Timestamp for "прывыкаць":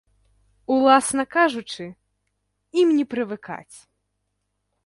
3.15-3.77